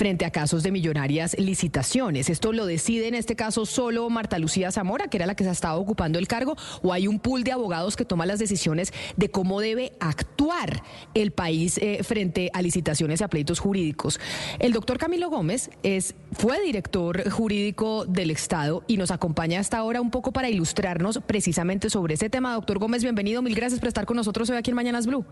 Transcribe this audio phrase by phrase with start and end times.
[0.00, 2.30] Frente a casos de millonarias licitaciones.
[2.30, 5.50] ¿Esto lo decide en este caso solo Marta Lucía Zamora, que era la que se
[5.50, 9.30] estaba ocupando el cargo, o hay un pool de abogados que toma las decisiones de
[9.30, 14.18] cómo debe actuar el país eh, frente a licitaciones y a pleitos jurídicos?
[14.58, 20.00] El doctor Camilo Gómez es, fue director jurídico del Estado y nos acompaña hasta ahora
[20.00, 22.54] un poco para ilustrarnos precisamente sobre ese tema.
[22.54, 23.42] Doctor Gómez, bienvenido.
[23.42, 25.26] Mil gracias por estar con nosotros hoy aquí en Mañanas Blue.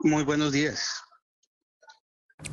[0.00, 1.04] Muy buenos días.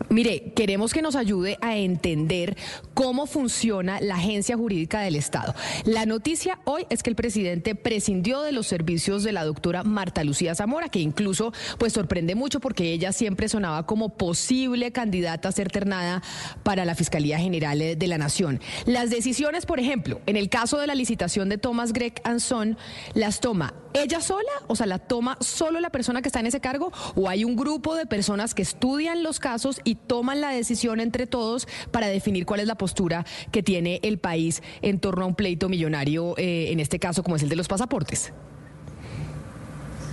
[0.10, 2.58] Mire, queremos que nos ayude a entender
[2.94, 5.56] cómo funciona la agencia jurídica del Estado.
[5.86, 10.24] La noticia hoy es que el presidente prescindió de los servicios de la doctora Marta
[10.24, 15.52] Lucía Zamora, que incluso pues sorprende mucho porque ella siempre sonaba como posible candidata a
[15.52, 16.22] ser ternada
[16.64, 18.60] para la Fiscalía General de la Nación.
[18.86, 22.78] Las decisiones, por ejemplo, en el caso de la licitación de Thomas Gregg Anson,
[23.14, 26.62] las toma ella sola, o sea, la toma solo la persona que está en ese
[26.62, 31.00] cargo, o hay un grupo de personas que estudian los casos y toman la decisión
[31.00, 35.28] entre todos para definir cuál es la postura que tiene el país en torno a
[35.28, 38.34] un pleito millonario, eh, en este caso como es el de los pasaportes.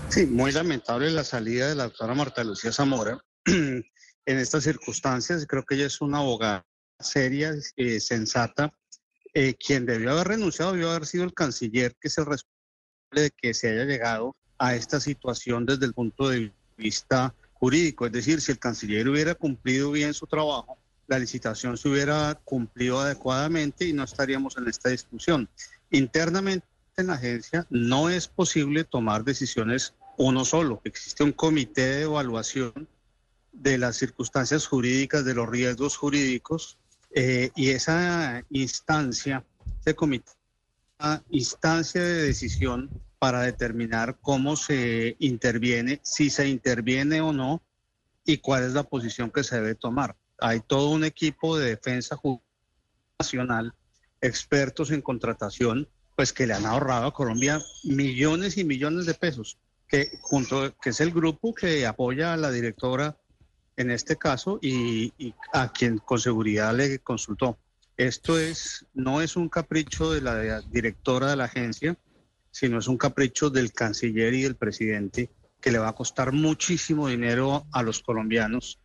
[0.08, 3.22] Sí, muy lamentable la salida de la doctora Marta Lucía Zamora.
[3.44, 3.84] en
[4.26, 6.66] estas circunstancias, creo que ella es una abogada
[6.98, 8.72] seria, eh, sensata.
[9.34, 13.30] Eh, quien debió haber renunciado debió haber sido el canciller, que es el responsable de
[13.30, 18.06] que se haya llegado a esta situación desde el punto de vista jurídico.
[18.06, 23.00] Es decir, si el canciller hubiera cumplido bien su trabajo, la licitación se hubiera cumplido
[23.00, 25.48] adecuadamente y no estaríamos en esta discusión.
[25.90, 30.80] Internamente en la agencia no es posible tomar decisiones uno solo.
[30.84, 32.88] Existe un comité de evaluación
[33.52, 36.76] de las circunstancias jurídicas, de los riesgos jurídicos,
[37.14, 39.44] eh, y esa instancia,
[39.80, 40.30] ese comité
[41.30, 47.62] instancia de decisión para determinar cómo se interviene, si se interviene o no
[48.24, 50.16] y cuál es la posición que se debe tomar.
[50.38, 52.16] Hay todo un equipo de defensa
[53.18, 53.74] nacional,
[54.20, 59.58] expertos en contratación, pues que le han ahorrado a Colombia millones y millones de pesos,
[59.88, 63.16] que junto que es el grupo que apoya a la directora
[63.76, 65.12] en este caso y
[65.52, 67.58] a quien con seguridad le consultó.
[67.98, 71.98] Esto es, no es un capricho de la directora de la agencia,
[72.52, 77.08] sino es un capricho del canciller y del presidente que le va a costar muchísimo
[77.08, 78.78] dinero a los colombianos.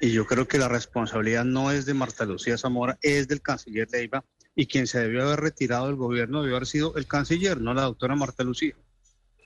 [0.00, 3.88] Y yo creo que la responsabilidad no es de Marta Lucía Zamora, es del canciller
[3.92, 4.24] Leiva.
[4.56, 7.82] Y quien se debió haber retirado del gobierno debió haber sido el canciller, no la
[7.82, 8.74] doctora Marta Lucía.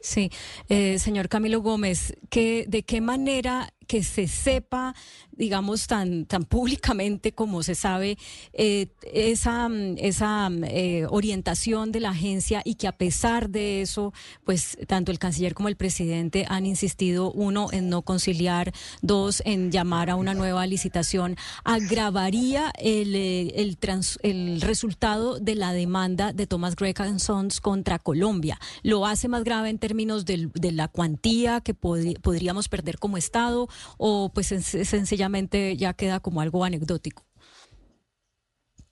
[0.00, 0.30] Sí,
[0.70, 4.94] eh, señor Camilo Gómez, ¿qué, ¿de qué manera que se sepa,
[5.32, 8.18] digamos, tan, tan públicamente como se sabe,
[8.52, 14.12] eh, esa, esa eh, orientación de la agencia y que a pesar de eso,
[14.44, 18.72] pues tanto el canciller como el presidente han insistido, uno, en no conciliar,
[19.02, 23.78] dos, en llamar a una nueva licitación, agravaría el, eh, el,
[24.22, 28.58] el resultado de la demanda de Thomas Gregg Sons contra Colombia.
[28.82, 33.68] Lo hace más grave en términos de la cuantía que podríamos perder como Estado
[33.98, 37.24] o pues sencillamente ya queda como algo anecdótico?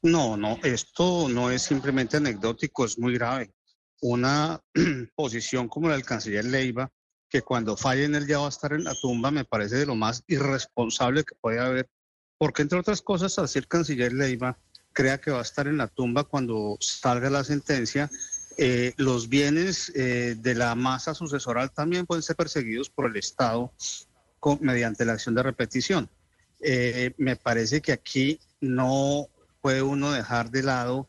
[0.02, 3.52] No, no, esto no es simplemente anecdótico, es muy grave.
[4.00, 4.60] Una
[5.14, 6.90] posición como la del canciller Leiva,
[7.28, 9.86] que cuando falle en él ya va a estar en la tumba, me parece de
[9.86, 11.88] lo más irresponsable que puede haber,
[12.36, 14.58] porque entre otras cosas, así el canciller Leiva
[14.92, 18.10] crea que va a estar en la tumba cuando salga la sentencia,
[18.58, 23.72] eh, los bienes eh, de la masa sucesoral también pueden ser perseguidos por el Estado
[24.60, 26.08] mediante la acción de repetición.
[26.60, 29.28] Eh, me parece que aquí no
[29.60, 31.08] puede uno dejar de lado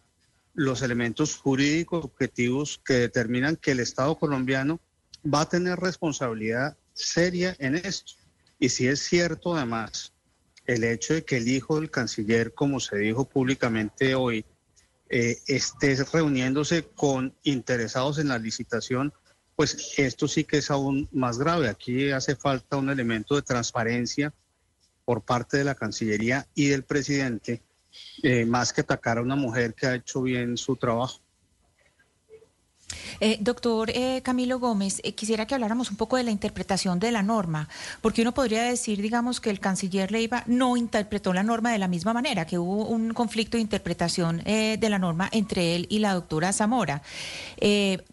[0.54, 4.80] los elementos jurídicos objetivos que determinan que el Estado colombiano
[5.26, 8.14] va a tener responsabilidad seria en esto.
[8.60, 10.14] Y si es cierto además
[10.66, 14.46] el hecho de que el hijo del canciller, como se dijo públicamente hoy,
[15.10, 19.14] eh, esté reuniéndose con interesados en la licitación,
[19.56, 21.70] pues esto sí que es aún más grave.
[21.70, 24.34] Aquí hace falta un elemento de transparencia
[25.06, 27.62] por parte de la Cancillería y del presidente,
[28.24, 31.20] eh, más que atacar a una mujer que ha hecho bien su trabajo.
[33.20, 37.12] Eh, doctor eh, Camilo Gómez, eh, quisiera que habláramos un poco de la interpretación de
[37.12, 37.70] la norma,
[38.02, 41.88] porque uno podría decir, digamos, que el canciller Leiva no interpretó la norma de la
[41.88, 46.14] misma manera, que hubo un conflicto de interpretación de la norma entre él y la
[46.14, 47.02] doctora Zamora.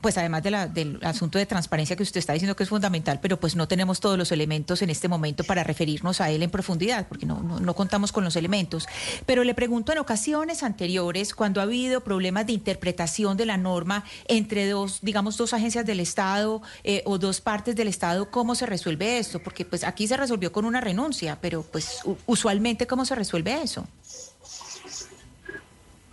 [0.00, 3.56] pues además del asunto de transparencia que usted está diciendo que es fundamental, pero pues
[3.56, 7.26] no tenemos todos los elementos en este momento para referirnos a él en profundidad, porque
[7.26, 8.86] no, no contamos con los elementos.
[9.26, 14.04] Pero le pregunto, en ocasiones anteriores, cuando ha habido problemas de interpretación de la norma
[14.28, 18.66] entre dos, digamos, dos agencias del Estado eh, o dos partes del Estado, ¿cómo se
[18.66, 19.38] resuelve esto?
[19.40, 23.86] Porque pues aquí se resolvió con una renuncia, pero pues usualmente ¿cómo se resuelve eso?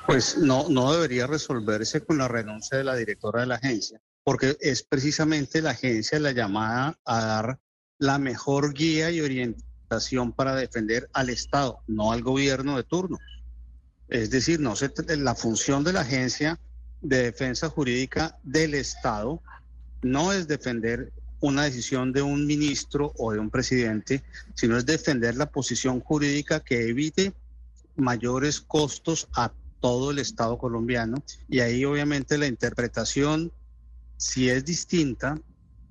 [0.06, 4.56] Pues no, no debería resolverse con la renuncia de la directora de la agencia, porque
[4.62, 7.60] es precisamente la agencia la llamada a dar
[8.00, 13.18] la mejor guía y orientación para defender al Estado, no al gobierno de turno.
[14.08, 16.60] Es decir, no se, la función de la agencia
[17.02, 19.42] de defensa jurídica del Estado
[20.02, 24.24] no es defender una decisión de un ministro o de un presidente,
[24.56, 27.34] sino es defender la posición jurídica que evite
[27.96, 31.24] mayores costos a todo el Estado colombiano.
[31.48, 33.52] Y ahí obviamente la interpretación,
[34.18, 35.40] si es distinta,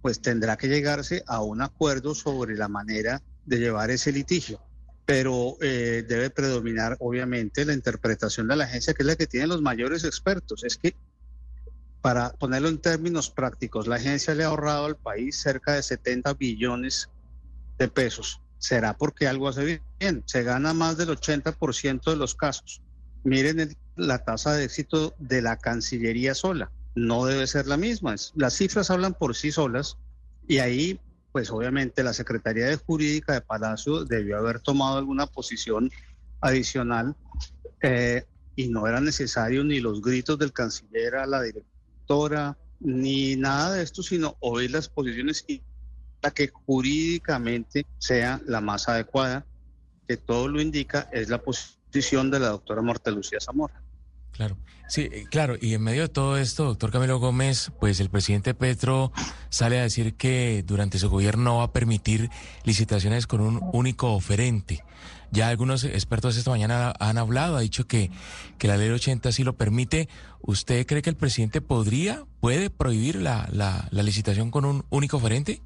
[0.03, 4.61] pues tendrá que llegarse a un acuerdo sobre la manera de llevar ese litigio.
[5.07, 9.47] Pero eh, debe predominar obviamente la interpretación de la agencia, que es la que tiene
[9.47, 10.65] los mayores expertos.
[10.65, 10.95] Es que
[12.03, 16.35] para ponerlo en términos prácticos, la agencia le ha ahorrado al país cerca de 70
[16.35, 17.09] billones
[17.79, 18.41] de pesos.
[18.59, 20.23] ¿Será porque algo hace bien?
[20.27, 22.83] Se gana más del 80% de los casos.
[23.25, 26.71] Miren la tasa de éxito de la Cancillería sola.
[26.95, 28.15] No debe ser la misma.
[28.35, 29.99] Las cifras hablan por sí solas
[30.49, 31.01] y ahí,
[31.37, 35.91] pues obviamente la Secretaría de Jurídica de Palacio debió haber tomado alguna posición
[36.41, 37.15] adicional
[37.83, 38.25] eh,
[38.55, 43.83] y no era necesario ni los gritos del canciller a la directora ni nada de
[43.83, 45.61] esto, sino oír las posiciones y
[46.23, 49.45] la que jurídicamente sea la más adecuada,
[50.09, 53.83] que todo lo indica es la posición de la doctora Marta Lucía Zamora.
[54.37, 58.11] Claro, sí, eh, claro, y en medio de todo esto, doctor Camilo Gómez, pues el
[58.11, 59.11] presidente Petro
[59.49, 62.29] sale a decir que durante su gobierno no va a permitir
[62.65, 64.85] licitaciones con un único oferente.
[65.33, 68.11] Ya algunos expertos esta mañana han hablado, ha dicho que,
[68.59, 70.09] que la ley 80 sí lo permite.
[70.41, 75.63] ¿Usted cree que el presidente podría, puede prohibir la, la, licitación con un único oferente?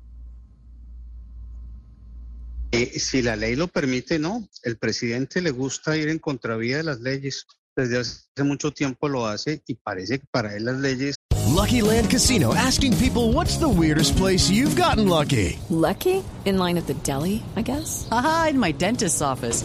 [2.73, 4.49] Eh, si la ley lo permite, no.
[4.62, 7.46] El presidente le gusta ir en contravía de las leyes.
[7.76, 11.14] Desde hace mucho tiempo lo hace y parece que para él las leyes.
[11.55, 15.58] Lucky Land Casino asking people what's the weirdest place you've gotten lucky.
[15.69, 16.22] Lucky?
[16.44, 18.08] In line at the deli, I guess.
[18.11, 19.64] Aha, in my dentist's office.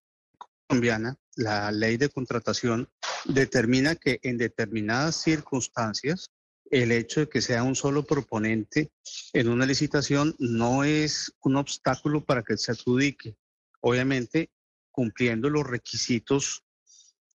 [0.71, 2.89] colombiana, la ley de contratación
[3.25, 6.29] determina que en determinadas circunstancias
[6.69, 8.89] el hecho de que sea un solo proponente
[9.33, 13.35] en una licitación no es un obstáculo para que se adjudique,
[13.81, 14.49] obviamente
[14.91, 16.63] cumpliendo los requisitos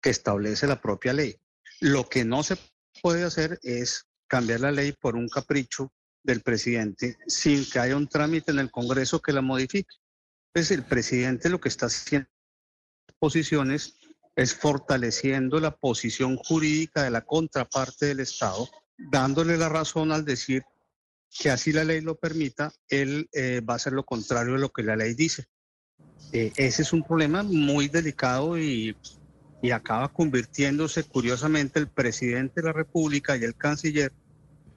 [0.00, 1.36] que establece la propia ley.
[1.80, 2.56] Lo que no se
[3.02, 8.06] puede hacer es cambiar la ley por un capricho del presidente sin que haya un
[8.06, 9.96] trámite en el Congreso que la modifique.
[10.52, 12.28] Entonces el presidente lo que está haciendo
[14.36, 20.64] es fortaleciendo la posición jurídica de la contraparte del Estado, dándole la razón al decir
[21.38, 24.70] que así la ley lo permita, él eh, va a hacer lo contrario de lo
[24.70, 25.46] que la ley dice.
[26.32, 28.96] Eh, ese es un problema muy delicado y,
[29.62, 34.12] y acaba convirtiéndose curiosamente el presidente de la República y el canciller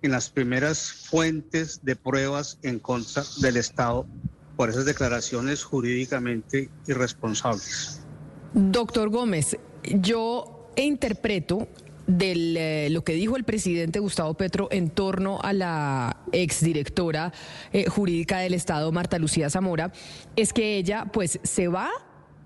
[0.01, 4.07] en las primeras fuentes de pruebas en contra del Estado
[4.55, 8.06] por esas declaraciones jurídicamente irresponsables.
[8.53, 11.67] Doctor Gómez, yo interpreto
[12.07, 17.33] de eh, lo que dijo el presidente Gustavo Petro en torno a la exdirectora
[17.73, 19.91] eh, jurídica del Estado, Marta Lucía Zamora,
[20.35, 21.89] es que ella pues se va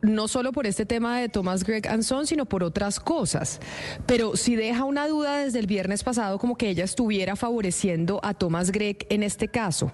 [0.02, 3.60] no solo por este tema de Thomas Greg Anson, sino por otras cosas.
[4.08, 8.34] Pero si deja una duda desde el viernes pasado como que ella estuviera favoreciendo a
[8.34, 9.92] Thomas Gregg en este caso.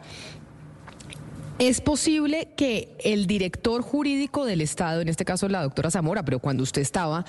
[1.59, 6.37] ¿Es posible que el director jurídico del Estado, en este caso la doctora Zamora, pero
[6.37, 7.25] cuando usted estaba,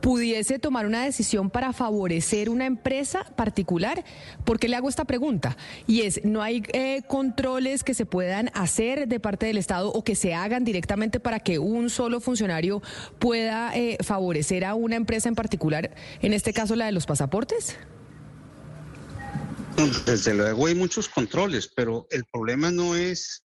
[0.00, 4.02] pudiese tomar una decisión para favorecer una empresa particular?
[4.46, 5.58] ¿Por qué le hago esta pregunta?
[5.86, 10.02] Y es, ¿no hay eh, controles que se puedan hacer de parte del Estado o
[10.02, 12.80] que se hagan directamente para que un solo funcionario
[13.18, 17.76] pueda eh, favorecer a una empresa en particular, en este caso la de los pasaportes?
[20.06, 23.42] Desde luego hay muchos controles, pero el problema no es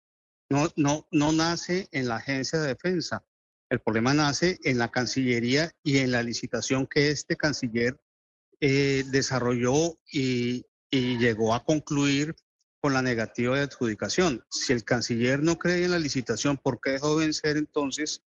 [0.52, 3.24] no, no, no nace en la agencia de defensa.
[3.70, 7.98] El problema nace en la Cancillería y en la licitación que este canciller
[8.60, 12.36] eh, desarrolló y, y llegó a concluir
[12.82, 14.44] con la negativa de adjudicación.
[14.50, 18.22] Si el canciller no cree en la licitación, ¿por qué dejó vencer entonces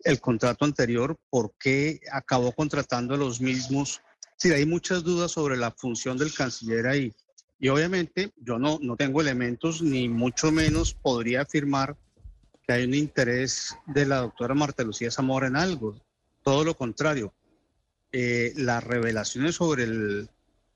[0.00, 1.18] el contrato anterior?
[1.30, 4.02] ¿Por qué acabó contratando a los mismos?
[4.36, 7.14] Sí, hay muchas dudas sobre la función del canciller ahí.
[7.62, 11.96] Y obviamente yo no, no tengo elementos ni mucho menos podría afirmar
[12.66, 15.94] que hay un interés de la doctora Marta Lucía Zamora en algo.
[16.42, 17.32] Todo lo contrario.
[18.10, 19.86] Eh, las revelaciones sobre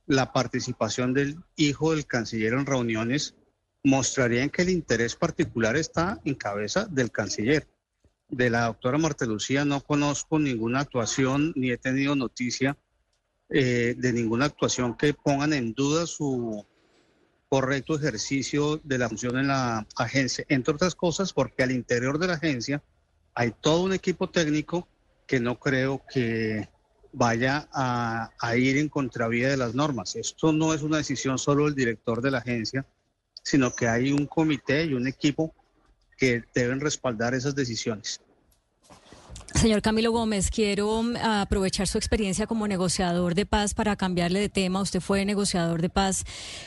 [0.06, 3.34] la participación del hijo del canciller en reuniones
[3.82, 7.66] mostrarían que el interés particular está en cabeza del canciller.
[8.28, 12.78] De la doctora Marta Lucía no conozco ninguna actuación ni he tenido noticia
[13.48, 16.64] eh, de ninguna actuación que pongan en duda su
[17.48, 22.26] correcto ejercicio de la función en la agencia, entre otras cosas porque al interior de
[22.26, 22.82] la agencia
[23.34, 24.88] hay todo un equipo técnico
[25.26, 26.68] que no creo que
[27.12, 30.16] vaya a, ir en contravía de las normas.
[30.16, 32.84] Esto no es una decisión solo del director de la agencia,
[33.42, 35.54] sino que hay un comité y un equipo
[36.16, 38.20] que deben respaldar esas decisiones.
[39.56, 44.50] Señor Camilo Gómez, quiero mm, aprovechar su experiencia como negociador de paz para cambiarle de
[44.50, 44.82] tema.
[44.82, 46.24] Usted fue negociador de paz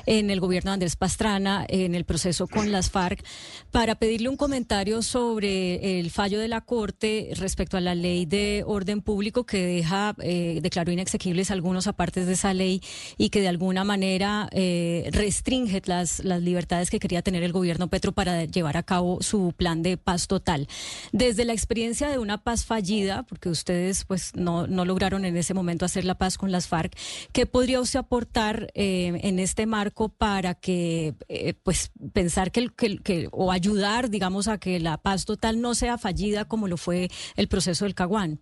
[0.08, 3.24] en el gobierno de Andrés Pastrana, en el proceso con las FARC,
[3.70, 8.64] para pedirle un comentario sobre el fallo de la Corte respecto a la ley de
[8.66, 12.82] orden público que deja, eh, declaró inexequibles algunos apartes de esa ley
[13.20, 17.88] y que de alguna manera eh, restringe las, las libertades que quería tener el gobierno
[17.88, 20.68] Petro para llevar a cabo su plan de paz total.
[21.12, 22.79] Desde la experiencia de una paz fallida,
[23.28, 26.96] porque ustedes pues no, no lograron en ese momento hacer la paz con las FARC,
[27.32, 33.28] ¿qué podría usted aportar eh, en este marco para que eh, pues pensar que, que,
[33.32, 37.48] o ayudar, digamos, a que la paz total no sea fallida como lo fue el
[37.48, 38.42] proceso del Caguán?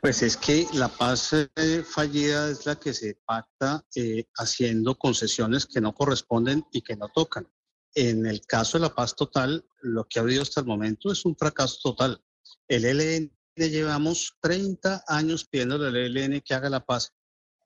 [0.00, 3.84] Pues es que la paz eh, fallida es la que se pacta
[4.36, 7.46] haciendo concesiones que no corresponden y que no tocan.
[7.94, 11.24] En el caso de la paz total, lo que ha habido hasta el momento es
[11.24, 12.22] un fracaso total.
[12.68, 17.12] El ELN llevamos 30 años pidiéndole al ELN que haga la paz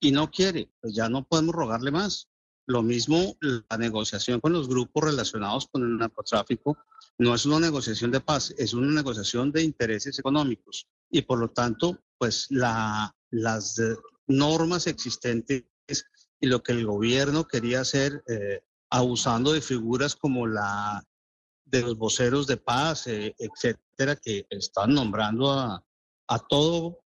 [0.00, 2.28] y no quiere, pues ya no podemos rogarle más.
[2.66, 6.76] Lo mismo la negociación con los grupos relacionados con el narcotráfico
[7.18, 11.50] no es una negociación de paz, es una negociación de intereses económicos y por lo
[11.50, 13.80] tanto, pues la, las
[14.26, 15.64] normas existentes
[16.40, 21.02] y lo que el gobierno quería hacer eh, abusando de figuras como la
[21.64, 25.85] de los voceros de paz, eh, etcétera, que están nombrando a,
[26.28, 27.00] a todo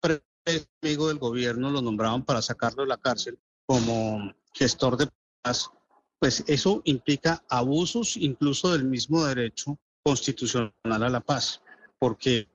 [0.82, 5.08] amigo del gobierno, lo nombraban para sacarlo de la cárcel como gestor de
[5.42, 5.70] paz,
[6.18, 11.62] pues eso implica abusos incluso del mismo derecho constitucional a la paz,
[11.98, 12.48] porque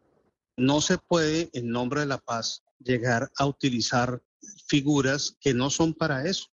[0.58, 4.22] no se puede en nombre de la paz llegar a utilizar
[4.68, 6.50] figuras que no son para eso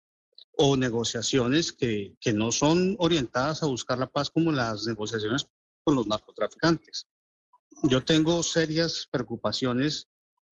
[0.56, 5.48] o negociaciones que, que no son orientadas a buscar la paz como las negociaciones
[5.84, 7.08] con los narcotraficantes.
[7.84, 10.08] Yo tengo serias preocupaciones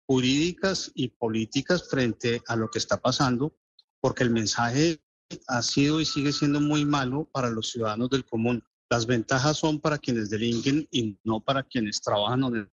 [0.06, 3.56] jurídicas y políticas frente a lo que está pasando,
[4.00, 5.00] porque el mensaje
[5.46, 8.64] ha sido y sigue siendo muy malo para los ciudadanos del común.
[8.90, 12.68] Las ventajas son para quienes delinquen y no para quienes trabajan.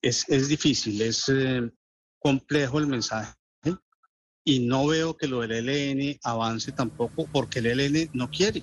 [0.00, 1.70] Es, es difícil, es eh,
[2.18, 3.37] complejo el mensaje
[4.48, 8.62] y no veo que lo del ELN avance tampoco porque el ELN no quiere.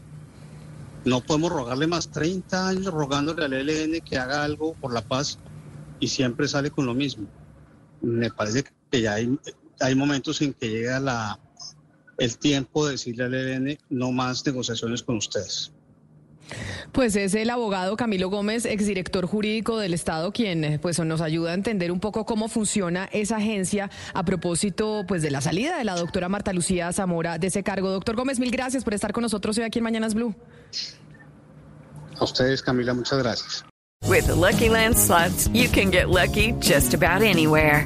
[1.05, 5.37] No podemos rogarle más 30 años rogándole al ELN que haga algo por la paz
[5.99, 7.27] y siempre sale con lo mismo.
[8.01, 11.37] Me parece que ya hay, momentos en que llega
[12.17, 15.71] el tiempo de decirle al ELN no más negociaciones con ustedes.
[16.95, 21.53] Pues es el abogado Camilo Gómez, exdirector jurídico del Estado, quien pues nos ayuda a
[21.53, 25.97] entender un poco cómo funciona esa agencia a propósito pues de la salida de la
[25.97, 27.89] doctora Marta Lucía Zamora de ese cargo.
[27.89, 30.33] Doctor Gómez, mil gracias por estar con nosotros hoy aquí en Mañanas Blue.
[32.17, 33.65] A ustedes, Camila, muchas gracias.
[34.07, 37.85] With Lucky Land slots, you can get lucky just about anywhere.